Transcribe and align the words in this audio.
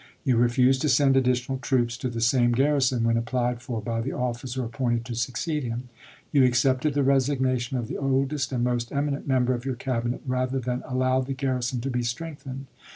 You 0.23 0.35
refused 0.35 0.81
to 0.81 0.89
send 0.89 1.15
additional 1.15 1.59
troops 1.59 1.95
to 1.97 2.09
the 2.09 2.21
same 2.21 2.53
garrison 2.53 3.03
when 3.03 3.17
applied 3.17 3.61
for 3.61 3.83
by 3.83 4.01
the 4.01 4.13
officer 4.13 4.63
appointed 4.65 5.05
to 5.05 5.15
succeed 5.15 5.61
him. 5.63 5.89
You 6.31 6.43
accepted 6.43 6.95
the 6.95 7.03
resignation 7.03 7.77
of 7.77 7.87
the 7.87 7.97
oldest 7.99 8.51
and 8.51 8.63
most 8.63 8.89
emi 8.89 9.11
nent 9.11 9.27
member 9.27 9.53
of 9.53 9.63
your 9.63 9.75
Cabinet 9.75 10.23
rather 10.25 10.57
than 10.59 10.81
allow 10.87 11.21
the 11.21 11.33
garrison 11.35 11.81
to 11.81 11.91
be 11.91 12.01
strengthened. 12.01 12.65